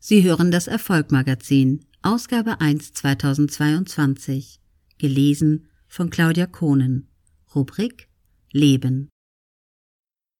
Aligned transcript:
Sie 0.00 0.22
hören 0.22 0.52
das 0.52 0.68
Erfolgmagazin, 0.68 1.84
Ausgabe 2.02 2.60
1 2.60 2.92
2022, 2.92 4.60
gelesen 4.96 5.66
von 5.88 6.08
Claudia 6.08 6.46
Kohnen, 6.46 7.08
Rubrik 7.52 8.08
Leben. 8.52 9.08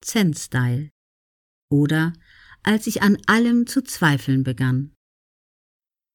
Zen-Style 0.01 0.91
oder 1.71 2.13
als 2.63 2.87
ich 2.87 3.03
an 3.03 3.19
allem 3.27 3.67
zu 3.67 3.83
zweifeln 3.83 4.45
begann. 4.45 4.93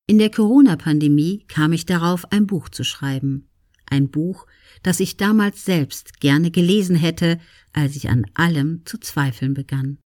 In 0.08 0.20
der 0.20 0.32
Corona-Pandemie 0.32 1.46
kam 1.48 1.74
ich 1.74 1.86
darauf, 1.86 2.32
ein 2.32 2.48
Buch 2.48 2.70
zu 2.70 2.86
schreiben. 2.86 3.50
Ein 3.86 4.10
Buch, 4.10 4.48
das 4.84 5.02
ich 5.02 5.18
damals 5.18 5.66
selbst 5.66 6.22
gerne 6.22 6.50
gelesen 6.50 6.96
hätte, 6.96 7.42
als 7.74 7.98
ich 7.98 8.10
an 8.10 8.26
allem 8.34 8.86
zu 8.86 8.98
zweifeln 9.00 9.54
begann. 9.54 10.00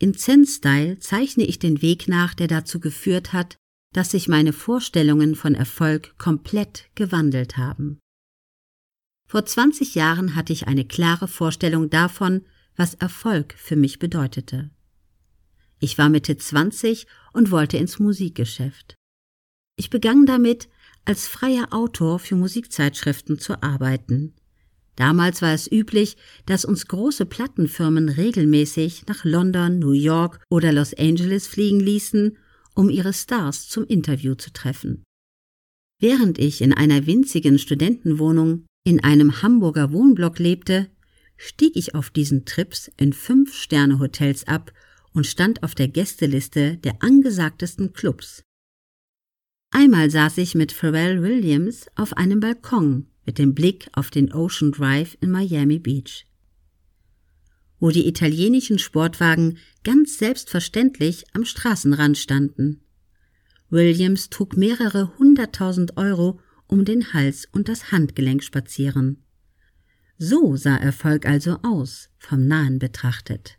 In 0.00 0.14
Zen-Style 0.14 1.00
zeichne 1.00 1.44
ich 1.44 1.58
den 1.58 1.82
Weg 1.82 2.06
nach, 2.06 2.34
der 2.34 2.46
dazu 2.46 2.78
geführt 2.78 3.32
hat, 3.32 3.56
dass 3.92 4.12
sich 4.12 4.28
meine 4.28 4.52
Vorstellungen 4.52 5.34
von 5.34 5.54
Erfolg 5.54 6.16
komplett 6.18 6.88
gewandelt 6.94 7.56
haben. 7.56 7.98
Vor 9.26 9.44
20 9.44 9.94
Jahren 9.94 10.36
hatte 10.36 10.52
ich 10.52 10.68
eine 10.68 10.84
klare 10.84 11.26
Vorstellung 11.26 11.90
davon, 11.90 12.46
was 12.76 12.94
Erfolg 12.94 13.54
für 13.58 13.76
mich 13.76 13.98
bedeutete. 13.98 14.70
Ich 15.80 15.98
war 15.98 16.08
Mitte 16.08 16.36
20 16.36 17.06
und 17.32 17.50
wollte 17.50 17.76
ins 17.76 17.98
Musikgeschäft. 17.98 18.94
Ich 19.76 19.90
begann 19.90 20.26
damit, 20.26 20.68
als 21.04 21.26
freier 21.26 21.72
Autor 21.72 22.18
für 22.18 22.36
Musikzeitschriften 22.36 23.38
zu 23.38 23.62
arbeiten. 23.62 24.34
Damals 24.98 25.42
war 25.42 25.54
es 25.54 25.70
üblich, 25.70 26.16
dass 26.44 26.64
uns 26.64 26.88
große 26.88 27.24
Plattenfirmen 27.24 28.08
regelmäßig 28.08 29.06
nach 29.06 29.24
London, 29.24 29.78
New 29.78 29.92
York 29.92 30.40
oder 30.50 30.72
Los 30.72 30.92
Angeles 30.92 31.46
fliegen 31.46 31.78
ließen, 31.78 32.36
um 32.74 32.90
ihre 32.90 33.12
Stars 33.12 33.68
zum 33.68 33.84
Interview 33.84 34.34
zu 34.34 34.52
treffen. 34.52 35.04
Während 36.00 36.40
ich 36.40 36.62
in 36.62 36.72
einer 36.72 37.06
winzigen 37.06 37.60
Studentenwohnung 37.60 38.66
in 38.84 39.04
einem 39.04 39.40
Hamburger 39.40 39.92
Wohnblock 39.92 40.40
lebte, 40.40 40.90
stieg 41.36 41.76
ich 41.76 41.94
auf 41.94 42.10
diesen 42.10 42.44
Trips 42.44 42.90
in 42.96 43.12
Fünf-Sterne-Hotels 43.12 44.48
ab 44.48 44.72
und 45.12 45.28
stand 45.28 45.62
auf 45.62 45.76
der 45.76 45.86
Gästeliste 45.86 46.76
der 46.78 47.04
angesagtesten 47.04 47.92
Clubs. 47.92 48.42
Einmal 49.70 50.10
saß 50.10 50.38
ich 50.38 50.56
mit 50.56 50.72
Pharrell 50.72 51.22
Williams 51.22 51.86
auf 51.94 52.16
einem 52.16 52.40
Balkon 52.40 53.06
mit 53.28 53.38
dem 53.38 53.52
Blick 53.52 53.90
auf 53.92 54.08
den 54.08 54.32
Ocean 54.32 54.72
Drive 54.72 55.18
in 55.20 55.30
Miami 55.30 55.78
Beach, 55.78 56.24
wo 57.78 57.90
die 57.90 58.08
italienischen 58.08 58.78
Sportwagen 58.78 59.58
ganz 59.84 60.16
selbstverständlich 60.16 61.26
am 61.34 61.44
Straßenrand 61.44 62.16
standen. 62.16 62.80
Williams 63.68 64.30
trug 64.30 64.56
mehrere 64.56 65.18
hunderttausend 65.18 65.98
Euro 65.98 66.40
um 66.68 66.86
den 66.86 67.12
Hals 67.12 67.46
und 67.52 67.68
das 67.68 67.92
Handgelenk 67.92 68.42
spazieren. 68.42 69.22
So 70.16 70.56
sah 70.56 70.78
Erfolg 70.78 71.26
also 71.26 71.58
aus, 71.62 72.08
vom 72.16 72.46
Nahen 72.46 72.78
betrachtet. 72.78 73.58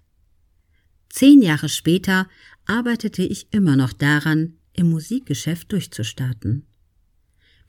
Zehn 1.09 1.44
Jahre 1.44 1.70
später 1.70 2.28
arbeitete 2.66 3.22
ich 3.22 3.53
immer 3.53 3.75
noch 3.75 3.94
daran, 3.94 4.58
im 4.73 4.90
Musikgeschäft 4.90 5.72
durchzustarten. 5.72 6.66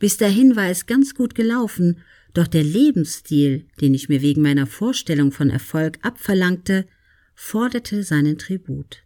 Bis 0.00 0.16
dahin 0.16 0.56
war 0.56 0.68
es 0.68 0.86
ganz 0.86 1.14
gut 1.14 1.36
gelaufen, 1.36 1.98
doch 2.32 2.46
der 2.46 2.64
Lebensstil, 2.64 3.66
den 3.80 3.94
ich 3.94 4.08
mir 4.08 4.22
wegen 4.22 4.42
meiner 4.42 4.66
Vorstellung 4.66 5.30
von 5.30 5.50
Erfolg 5.50 5.98
abverlangte, 6.02 6.86
forderte 7.34 8.02
seinen 8.02 8.38
Tribut. 8.38 9.04